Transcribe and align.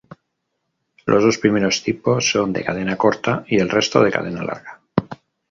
Los 1.05 1.21
dos 1.23 1.37
primeros 1.37 1.83
tipos 1.83 2.27
son 2.27 2.51
de 2.53 2.63
cadena 2.63 2.97
corta 2.97 3.45
y 3.47 3.59
el 3.59 3.69
resto 3.69 4.01
de 4.03 4.09
cadena 4.09 4.41
larga. 4.43 4.81